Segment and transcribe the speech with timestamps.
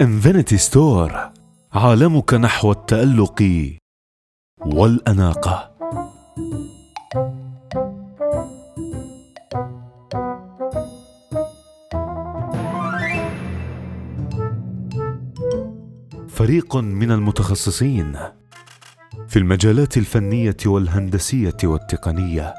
[0.00, 1.30] Infinity Store
[1.72, 3.42] عالمك نحو التألق
[4.60, 5.76] والأناقة.
[16.28, 18.16] فريق من المتخصصين
[19.28, 22.54] في المجالات الفنية والهندسية والتقنية.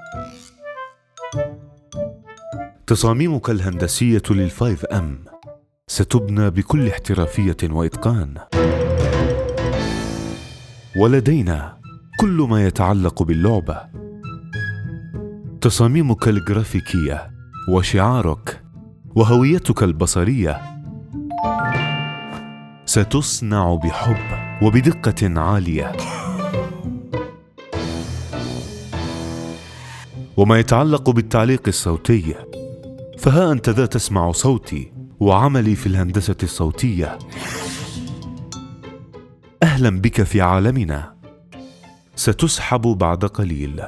[2.87, 5.25] تصاميمك الهندسية لل FiveM
[5.87, 8.35] ستبنى بكل احترافية وإتقان.
[10.97, 11.77] ولدينا
[12.19, 13.81] كل ما يتعلق باللعبة.
[15.61, 17.31] تصاميمك الجرافيكية
[17.69, 18.63] وشعارك
[19.15, 20.61] وهويتك البصرية
[22.85, 25.91] ستصنع بحب وبدقة عالية.
[30.37, 32.35] وما يتعلق بالتعليق الصوتي
[33.17, 37.17] فها انت ذا تسمع صوتي وعملي في الهندسة الصوتية.
[39.63, 41.15] أهلا بك في عالمنا.
[42.15, 43.83] ستسحب بعد قليل.